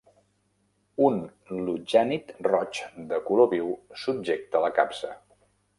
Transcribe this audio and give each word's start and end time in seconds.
Un 1.07 1.19
lutjànid 1.67 2.33
roig 2.49 2.81
de 3.13 3.23
color 3.29 3.53
viu 3.55 3.73
subjecta 4.07 4.65
la 4.69 4.77
capsa. 4.81 5.17